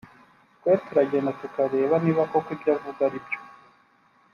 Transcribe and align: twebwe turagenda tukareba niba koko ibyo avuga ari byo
twebwe 0.57 0.81
turagenda 0.87 1.37
tukareba 1.41 1.95
niba 2.03 2.23
koko 2.31 2.49
ibyo 2.55 2.69
avuga 2.75 2.99
ari 3.07 3.19
byo 3.25 3.39